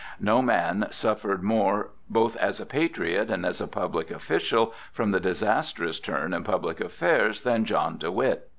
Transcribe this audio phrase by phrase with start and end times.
[0.19, 5.19] No man suffered more both as a patriot and as a public official, from the
[5.19, 8.49] disastrous turn in public affairs than John de Witt.